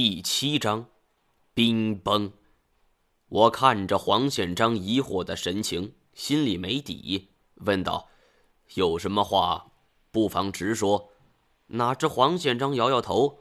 [0.00, 0.86] 第七章，
[1.54, 2.32] 冰崩。
[3.30, 8.08] 我看着黄宪章疑惑的神情，心里没底，问道
[8.74, 9.72] ：“有什么话，
[10.12, 11.10] 不妨直说。”
[11.74, 13.40] 哪知黄宪章摇摇头：“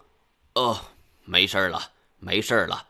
[0.55, 0.79] 哦，
[1.25, 2.87] 没事了，没事了。”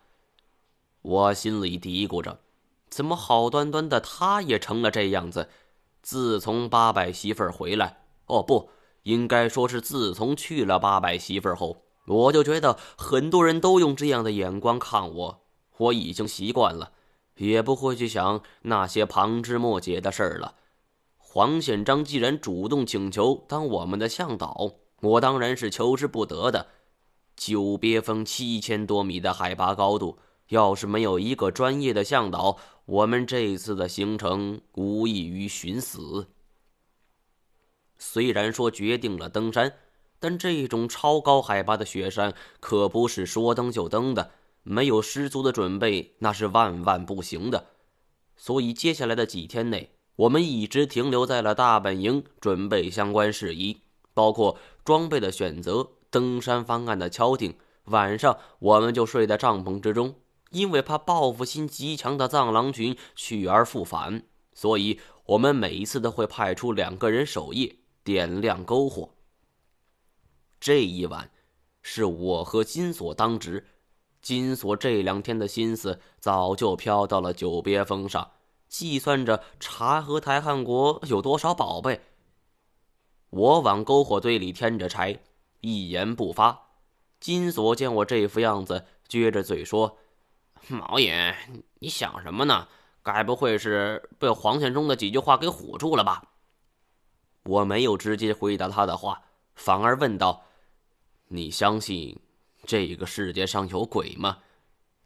[1.04, 2.40] 我心里嘀咕着
[2.88, 5.50] ：“怎么好端端的他也成了这样子？
[6.02, 8.70] 自从八百媳妇儿回来，哦，不
[9.04, 15.42] 应该说是自从去了八百媳妇儿后。”我就觉得很多人都用这样的眼光看我，
[15.76, 16.94] 我已经习惯了，
[17.36, 20.56] 也不会去想那些旁枝末节的事儿了。
[21.18, 26.68] 黄宪章既然主动请求当我们的向导，我当然是求之不得的。
[27.36, 30.18] 久别峰七千多米的海拔高度，
[30.48, 36.30] 要是没有一个专业的向导，我们这次的行程无异于寻死。
[37.98, 39.74] 虽然说决定了登山。
[40.20, 44.32] 但这种超高海拔的雪山可不是说登就登的，
[44.64, 47.68] 没有十足的准备那是万万不行的。
[48.36, 53.82] 所以接下来的几天内，我们一直停留在了大本营，准备相关事宜，
[54.14, 57.56] 包括装备的选择、登山方案的敲定。
[57.86, 60.16] 晚上我们就睡在帐篷之中，
[60.52, 64.24] 因为怕报复心极强的藏狼群去而复返，
[64.54, 69.10] 所以我们每一次都会派出两个人守夜，点亮篝火。
[70.60, 71.32] 这一晚，
[71.82, 73.66] 是我和金锁当值。
[74.22, 78.32] 金锁这两天的心思早就飘到了九别峰上，
[78.68, 82.02] 计算着茶和台汉国有多少宝贝。
[83.30, 85.20] 我往篝火堆里添着柴，
[85.62, 86.68] 一言不发。
[87.20, 89.98] 金锁见我这副样子，撅着嘴说
[90.68, 91.36] ：“毛爷，
[91.80, 92.68] 你想什么呢？
[93.04, 96.24] 该不会是被黄显忠的几句话给唬住了吧？”
[97.46, 99.22] 我没有直接回答他的话，
[99.56, 100.44] 反而问道。
[101.30, 102.20] 你相信
[102.66, 104.40] 这个世界上有鬼吗？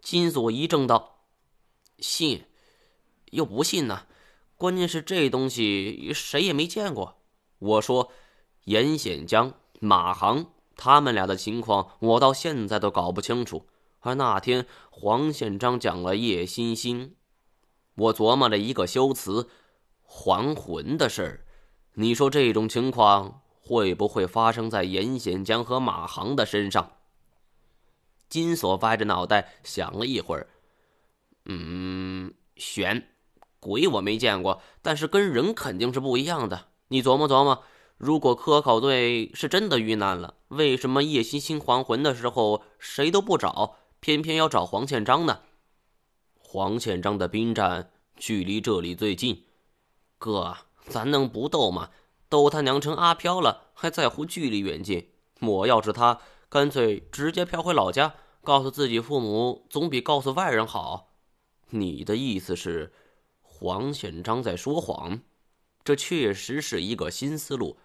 [0.02, 1.25] 金锁一怔道
[1.97, 2.45] ：“信，
[3.31, 4.05] 又不信呢？
[4.55, 7.17] 关键是这东西谁也没见过。”
[7.58, 8.11] 我说
[8.65, 13.67] ：“严显江、马航他们俩的情况，我到现在都搞不清楚。
[13.99, 17.15] 而那天黄宪章讲了叶欣欣，
[17.95, 19.49] 我琢磨了一个修辞，
[20.04, 21.45] 还魂的事儿。
[21.93, 23.41] 你说这种情况？”
[23.71, 26.92] 会不会发生在严显江和马航的身上？
[28.27, 30.49] 金锁歪着脑袋想了一会儿，
[31.45, 33.08] 嗯，悬，
[33.61, 36.67] 鬼我没见过，但是跟人肯定是不一样的。
[36.89, 37.64] 你琢磨琢磨，
[37.95, 45.39] 如果科考队是真的遇难了，为什么叶欣欣还魂的时候谁都不找，偏偏要找黄宪章呢？
[46.37, 49.45] 黄宪章的兵站距离这里最近，
[50.17, 50.58] 哥，
[50.89, 51.89] 咱能不斗吗？
[52.31, 55.09] 都他娘成阿飘了，还在乎距离远近？
[55.42, 61.09] 我要是他，干脆直接飘回老家，告诉自己父母，总比告诉外人好。
[61.71, 62.93] 你的意思是，
[63.42, 65.19] 黄显章在说谎？
[65.83, 67.75] 这确实是一个新思路。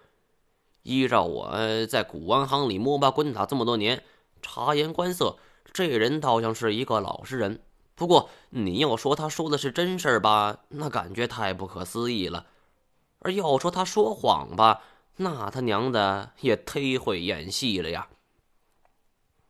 [0.83, 4.01] 依照我在古玩行里摸爬滚打这么多年，
[4.41, 5.35] 察言观色，
[5.73, 7.59] 这人倒像是一个老实人。
[7.95, 12.45] 不过你要说他说的是真事儿吧，那感觉太不可思议了。
[13.19, 14.81] 而要说他说谎吧，
[15.17, 18.09] 那他娘的也忒会演戏了呀！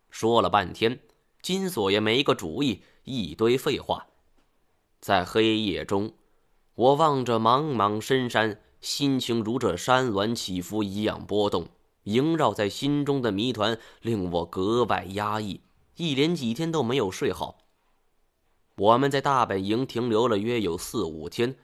[0.10, 1.00] 说了半天，
[1.42, 4.08] 金锁也没个主意，一堆废话。
[5.00, 6.14] 在黑夜中，
[6.76, 11.68] 我望着茫茫深山，心情如这山峦起伏一样波动，
[12.04, 15.62] 萦绕在心中的谜团令我格外压抑，
[15.98, 17.58] 一连几天都没有睡好。
[18.78, 21.58] 我们在大本营停留了约有四五天。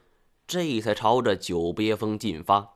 [0.46, 2.74] 这才朝着九别峰进发，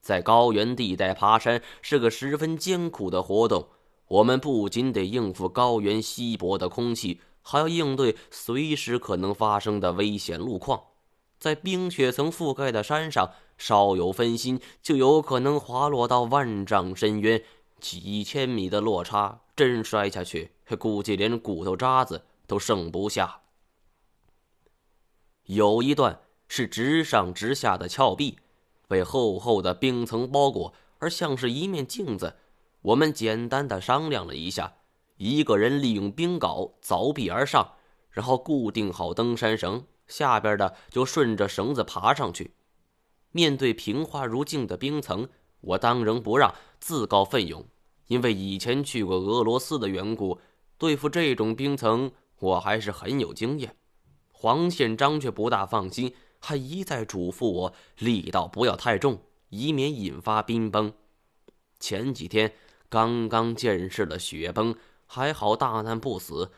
[0.00, 3.68] 在高原地带爬山是个十分艰苦的活动。
[4.08, 10.82] 我们不仅得应付高原稀薄的空气，还要应对随时可能发生的危险路况。
[11.38, 17.42] 在冰雪层覆盖的山上，稍有分心，就有可能滑落到万丈深渊。
[17.80, 23.40] 几千米的落差，真摔下去，估计连骨头渣子都剩不下。
[25.44, 26.20] 有一段。
[26.54, 28.36] 是直上直下的峭壁，
[28.86, 32.36] 被厚厚的冰层包裹，而像是一面镜子。
[32.82, 34.74] 我们简单的商量了一下，
[35.16, 37.76] 一个人利用冰镐凿壁而上，
[38.10, 42.52] 然后固定好登山绳，下边的就顺着绳子爬上去。
[43.30, 45.26] 面对平滑如镜的冰层，
[45.62, 47.64] 我当仁不让，自告奋勇，
[48.08, 50.38] 因为以前去过俄罗斯的缘故，
[50.76, 53.74] 对付这种冰层我还是很有经验。
[54.30, 56.12] 黄宪章却不大放心。
[56.44, 60.92] 还一再嘱咐我力道不要太重，以免引发冰崩。
[61.78, 62.52] 前几天
[62.88, 64.74] 刚刚见识了雪崩，
[65.06, 66.50] 还好大难不死。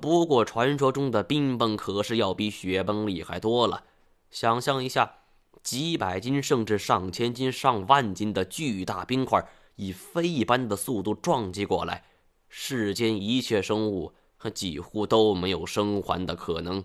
[0.00, 3.84] 不过传说中的冰崩可是要比雪崩厉害多了。
[4.30, 5.14] 想象一下，
[5.62, 9.42] 几百斤甚至上千斤、上万斤的巨大冰块
[9.76, 12.04] 以飞一般的速度撞击过来，
[12.48, 14.12] 世间一切生物
[14.52, 16.84] 几乎都没有生还的可能。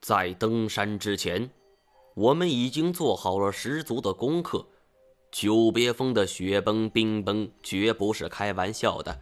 [0.00, 1.50] 在登山之前，
[2.14, 4.66] 我们已经做好了十足的功课。
[5.30, 9.20] 久别峰的雪崩、冰崩绝不是开玩笑的。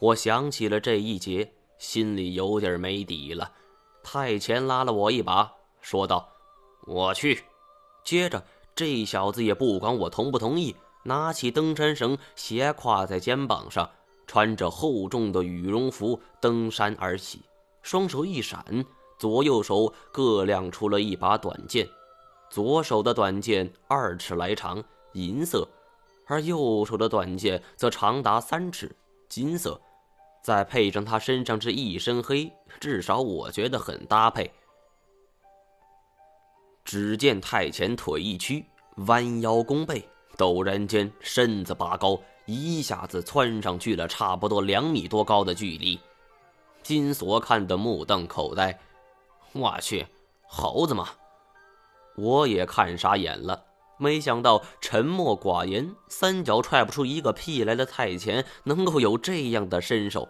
[0.00, 3.52] 我想起了这一节，心里有点没底了。
[4.02, 6.28] 太前拉了我一把，说道
[6.88, 7.44] ：“我去。”
[8.02, 8.42] 接着，
[8.74, 10.74] 这小子也不管我同不同意，
[11.04, 13.88] 拿起登山绳斜挎在肩膀上，
[14.26, 17.42] 穿着厚重的羽绒服登山而起，
[17.82, 18.84] 双手一闪。
[19.20, 21.86] 左右手各亮出了一把短剑，
[22.48, 24.82] 左手的短剑二尺来长，
[25.12, 25.68] 银色；
[26.26, 28.90] 而右手的短剑则长达三尺，
[29.28, 29.78] 金色。
[30.42, 32.50] 再配上他身上这一身黑，
[32.80, 34.50] 至少我觉得很搭配。
[36.82, 38.64] 只见太前腿一屈，
[39.06, 40.02] 弯腰弓背，
[40.38, 46.00] 陡然间身子拔高，一下子窜上去了差不多两米多高的距离。
[46.82, 48.80] 金锁看得目瞪口呆。
[49.52, 50.06] 我去，
[50.46, 51.08] 猴子吗？
[52.16, 53.64] 我也看傻眼了。
[53.98, 60.28] 没想到沉默寡言、三脚踹不出一个屁来的太前，能够有这样的身手。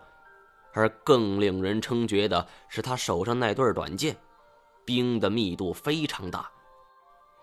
[0.72, 4.17] 而更令人称绝的是，他手上那对短剑，
[4.84, 6.50] 冰的密度非常大。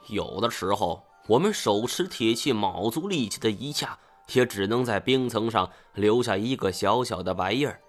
[0.08, 3.98] 有的时候，我们手持铁器、卯足力气的一下，
[4.34, 7.80] 也只能在冰层上留下一个小小的白印儿。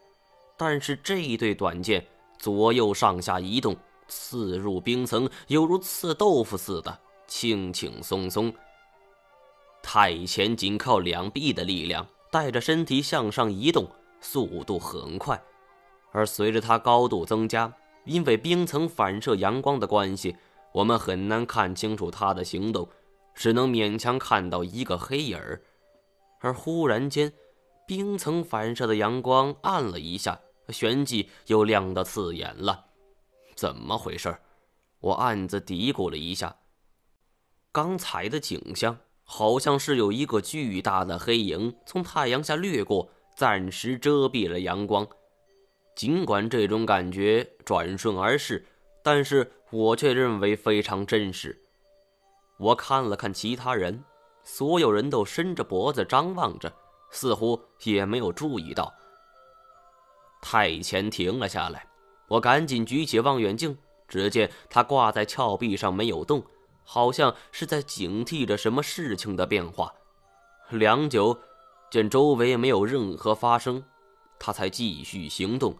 [0.57, 2.07] 但是这一对短剑。
[2.39, 3.77] 左右上下移动，
[4.07, 8.53] 刺入冰层，犹如刺豆腐似的，轻轻松松。
[9.83, 13.87] 太前仅靠两臂的力量，带着身体向上移动，
[14.21, 15.41] 速度很快。
[16.13, 17.73] 而随着他高度增加，
[18.05, 20.37] 因为冰层反射阳光的关系，
[20.73, 22.89] 我们很难看清楚他的行动，
[23.35, 25.63] 只能勉强看到一个黑影儿。
[26.41, 27.33] 而忽然间，
[27.87, 30.41] 冰层反射的阳光暗了一下。
[30.73, 32.87] 旋即又亮得刺眼了，
[33.55, 34.37] 怎么回事？
[35.01, 36.57] 我暗自嘀咕了一下。
[37.71, 45.07] 刚才的景象好像是有一个巨大的黑影从太阳下掠过，暂时遮蔽了阳光。
[45.95, 48.67] 尽管这种感觉转瞬而逝，
[49.03, 51.61] 但是我却认为非常真实。
[52.57, 54.03] 我看了看其他人，
[54.43, 56.73] 所有人都伸着脖子张望着，
[57.11, 58.93] 似乎也没有注意到。
[60.41, 61.87] 太前停了下来，
[62.29, 63.77] 我赶紧举起望远镜，
[64.07, 66.43] 只见他挂在峭壁上没有动，
[66.85, 69.93] 好像是在警惕着什么事情的变化。
[70.71, 71.39] 良久，
[71.91, 73.83] 见周围没有任何发生，
[74.39, 75.77] 他才继续行动。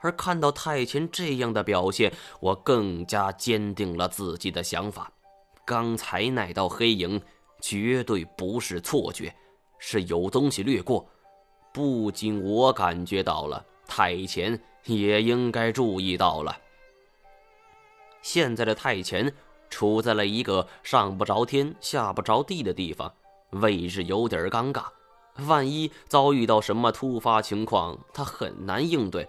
[0.00, 5.10] 而看到太前这样的表现，我更加坚定了自己的想法：
[5.64, 7.20] 刚才那道黑影
[7.60, 9.34] 绝对不是错觉，
[9.78, 11.08] 是有东西掠过。
[11.78, 16.58] 不仅我感觉到了，太前也应该注意到了。
[18.20, 19.32] 现在的太前
[19.70, 23.14] 处在了一个上不着天、下不着地的地方，
[23.50, 24.86] 位置有点尴尬。
[25.46, 29.28] 万一遭遇到什么突发情况，他很难应对。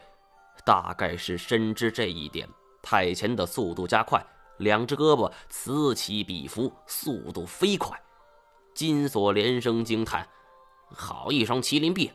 [0.66, 2.50] 大概是深知这一点，
[2.82, 4.26] 太前的速度加快，
[4.58, 7.96] 两只胳膊此起彼伏，速度飞快。
[8.74, 10.28] 金锁连声惊叹
[10.90, 12.12] ：“好一双麒麟臂！”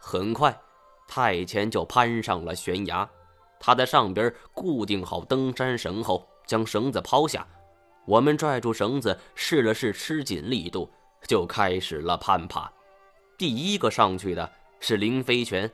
[0.00, 0.58] 很快，
[1.06, 3.08] 太前就攀上了悬崖。
[3.60, 7.46] 他在上边固定好登山绳后，将绳子抛下。
[8.06, 10.90] 我们拽住绳子，试了试吃紧力度，
[11.26, 12.72] 就开始了攀爬。
[13.36, 14.50] 第一个上去的
[14.80, 15.70] 是林飞泉，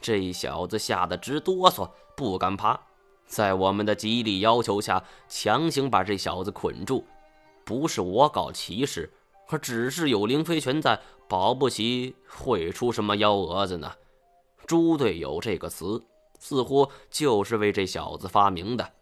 [0.00, 2.78] 这小子吓得直哆嗦，不敢爬。
[3.26, 7.06] 在我们的极力要求下，强行把这小子捆住。
[7.64, 9.12] 不是我搞歧视。
[9.48, 13.90] 可只是有凌飞泉在，保不齐会出什么幺蛾子呢。
[14.66, 16.04] 猪队友这个词
[16.38, 18.92] 似乎就是为这小子发明的。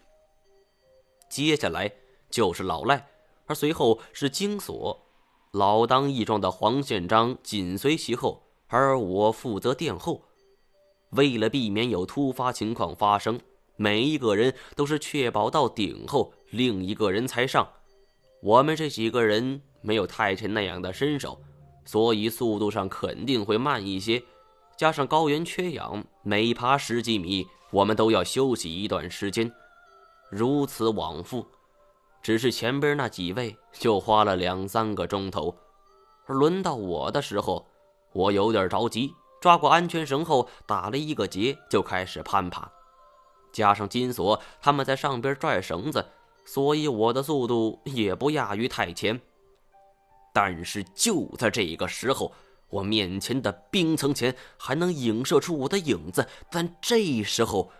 [1.29, 1.93] 接下来
[2.31, 3.09] 就是老赖，
[3.47, 4.97] 而随后是金锁，
[5.51, 10.23] 老当益壮的黄宪章紧随其后，而我负责殿后。
[11.11, 13.41] 为了避免有突发情况发生，
[13.75, 17.69] 每一个人都是确保到顶后，另一个人才上。
[18.47, 19.61] 我们这几个人。
[19.83, 21.41] 没有太前那样的身手，
[21.85, 24.21] 所以速度上肯定会慢一些。
[24.77, 29.53] 加上高原缺氧，每爬十几米，我们都要休息一段时间。
[30.29, 31.47] 如此往复，
[32.21, 35.57] 只是前边那几位就花了两三个钟头。
[36.27, 37.65] 而轮到我的时候，
[38.13, 42.69] 我有点着急，抓过安全绳后，打了一个结，就开始攀爬。
[43.53, 46.05] 加上金锁他们在上边拽绳子，
[46.47, 49.21] 所以我的速度也不亚于太前。
[50.33, 52.33] 但是就在这个时候，
[52.71, 57.71] 我面前的冰层前还能影射出我的影子，但这时候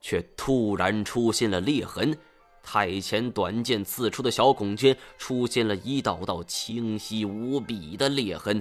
[0.00, 2.18] 却突然出现了裂痕。
[2.62, 8.60] 太前短剑刺出的小孔间出现了一道道清晰无比的裂痕，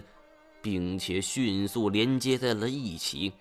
[0.62, 3.34] 并且迅速连接在了一起，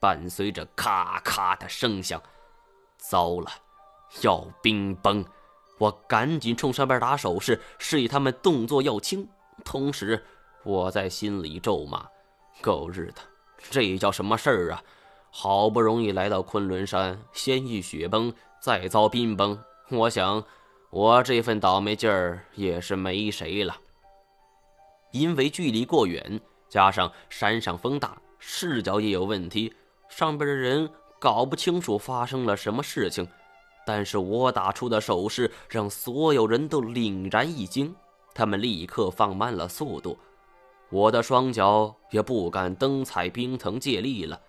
[0.00, 2.22] 伴随着咔咔的声响。
[2.96, 3.50] 糟了，
[4.22, 5.22] 要冰崩！
[5.78, 9.28] 我赶紧冲上边打手势，示意他们动作要轻。
[9.64, 10.22] 同时，
[10.64, 12.06] 我在心里咒骂
[12.62, 13.22] ：“狗日的，
[13.70, 14.82] 这叫什么事儿啊！
[15.30, 19.58] 好不容易来到昆仑山，先遇雪崩，再遭冰崩。
[19.90, 20.42] 我想，
[20.90, 23.76] 我这份倒霉劲儿也是没谁了。
[25.12, 29.74] 因为距离过远，加上山上风大，视角也有问题，
[30.08, 33.26] 上边的人。”搞不清楚发生了什么事情，
[33.86, 37.94] 但是我打出的手势让所有人都凛然一惊，
[38.34, 40.18] 他们立刻放慢了速度。
[40.90, 44.40] 我的双脚也不敢蹬踩冰层借力了，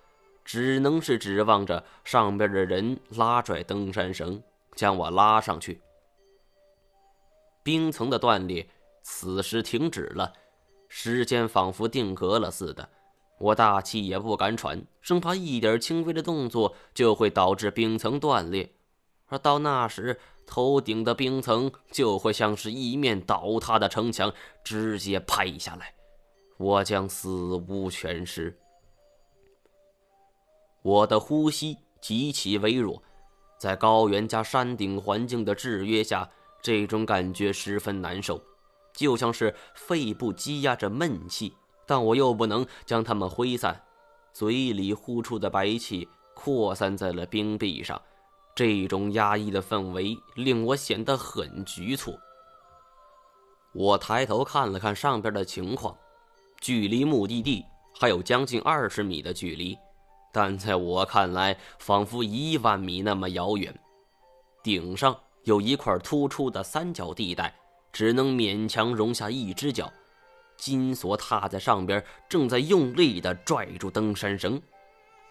[0.44, 4.42] 只能是指望着上边的人拉拽登山绳
[4.74, 5.80] 将我拉上去。
[7.62, 8.68] 冰层的断裂
[9.02, 10.32] 此时停止了，
[10.88, 12.88] 时间仿佛定格了似的。
[13.38, 18.68] 我大气也不敢喘，生怕一点轻微的动作就会导致冰层断裂，
[19.28, 24.32] 而到那时，头顶的冰层就会像是一面倒塌的城墙，
[24.64, 25.94] 直接拍下来，
[26.56, 27.28] 我将死
[27.68, 28.58] 无全尸。
[30.82, 33.02] 我的呼吸极其微弱，
[33.58, 36.30] 在高原加山顶环境的制约下，
[36.62, 38.40] 这种感觉十分难受，
[38.94, 41.52] 就像是肺部积压着闷气。
[41.84, 43.82] 但我又不能将它们挥散，
[44.32, 48.00] 嘴里呼出的白气扩散在了冰壁上，
[48.58, 52.18] 这种压抑的氛围令我显得很局促。
[53.72, 55.96] 我抬头看了看上边的情况，
[56.60, 57.64] 距离目的地
[58.00, 59.78] 还有将近二十米的距离，
[60.32, 63.72] 但在我看来，仿佛一万米那么遥远。
[64.60, 67.54] 顶上有一块突出的三角地带，
[67.92, 69.88] 只能勉强容下一只脚。
[70.56, 74.60] 金锁踏在上边，正在用力地拽住登山绳。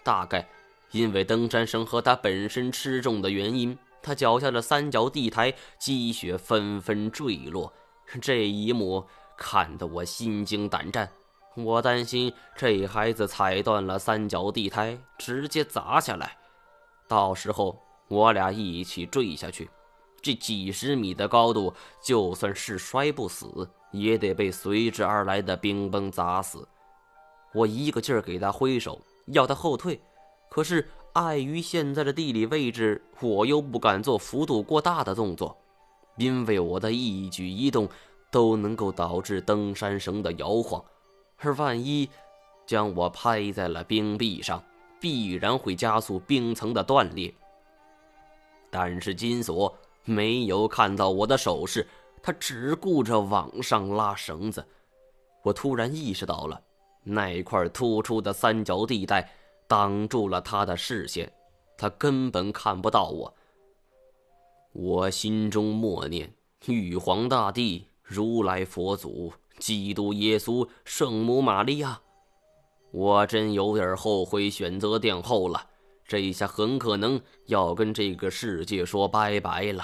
[0.02, 0.48] 大概
[0.92, 7.72] 因为登山绳和他本身吃重的原因，他脚下的三角地台积雪纷纷坠落。
[8.22, 9.06] 这一幕
[9.38, 11.10] 看得我心惊胆战。
[11.56, 16.38] 我担心这孩子踩断了三角地台，直接砸下来，
[17.08, 17.78] 到时候
[18.08, 19.70] 我俩一起坠下去。
[20.22, 23.70] 这几十米的高度，就算是摔不死。
[23.92, 26.68] 也得被随之而来的冰崩砸死。
[27.54, 30.00] 我一个劲儿给他挥手，要他后退，
[30.50, 35.58] 可是碍于现在的地理位置，我又不敢做幅度过大的动作，
[36.18, 37.88] 因为我的一举一动
[38.32, 40.84] 都能够导致登山绳的摇晃，
[41.38, 42.10] 而万一
[42.66, 44.64] 将我拍在了冰壁上，
[45.00, 47.34] 必然会加速冰层的断裂。
[48.70, 49.74] 但是金锁
[50.04, 51.88] 没有看到我的手势。
[52.20, 54.66] 他只顾着往上拉绳子，
[55.44, 56.60] 我突然意识到了，
[57.04, 59.32] 那块突出的三角地带
[59.68, 61.32] 挡住了他的视线，
[61.78, 63.34] 他根本看不到我。
[64.74, 66.34] 我心中默念：
[66.66, 72.02] 玉皇大帝、如来佛祖、基督耶稣、圣母玛利亚。
[72.92, 75.68] 我真有点后悔选择殿后了，
[76.08, 79.84] 这下很可能要跟这个世界说拜拜了。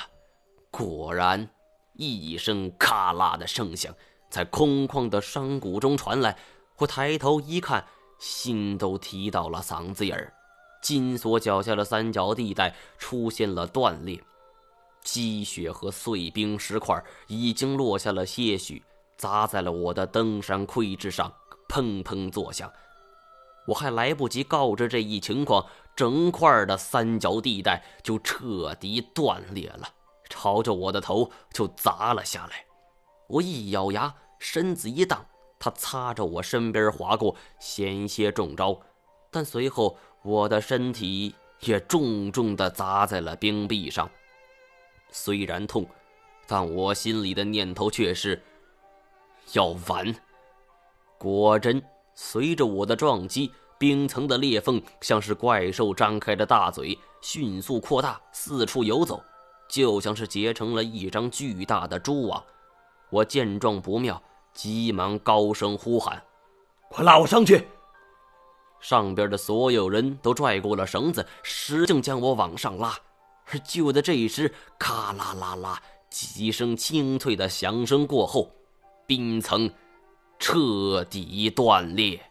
[0.71, 1.49] 果然。
[1.95, 3.93] 一声咔啦的声响
[4.27, 6.35] 在空旷的山谷中传来，
[6.77, 7.85] 我抬头一看，
[8.23, 10.33] 心都提到了嗓子眼儿。
[10.81, 14.23] 金锁脚下的三角地带出现了断裂，
[15.03, 18.81] 积雪和碎冰石块已经落下了些许，
[19.17, 21.33] 砸在了我的登山盔之上，
[21.67, 22.71] 砰砰作响。
[23.67, 29.89] 我还来不及告知这一情况，整块的三角地带就彻底断裂了。
[30.29, 32.65] 朝着我的头就砸了下来，
[33.27, 35.25] 我一咬牙，身子一荡，
[35.63, 38.77] 他擦着我身边划过，险些中招。
[39.31, 44.09] 但随后我的身体也重重地砸在了冰壁上。
[45.09, 45.87] 虽然痛，
[46.45, 48.43] 但我心里的念头却是
[49.53, 50.13] 要完。
[51.17, 51.81] 果真，
[52.13, 59.23] 随着我的撞击，冰层的裂缝像是怪兽张开的大嘴，迅速扩大，四处游走。
[59.69, 62.43] 就像是结成了一张巨大的蛛网，
[63.09, 64.21] 我见状不妙，
[64.53, 66.23] 急忙高声呼喊
[66.89, 67.67] ：“快拉我上去！”
[68.79, 72.97] 上边的所有人都拽过了绳子，使劲将我往上拉。
[73.51, 78.51] 而就在这时，咔啦啦啦几声清脆的响声过后，
[79.07, 79.69] 冰层
[80.39, 82.21] 彻底断裂。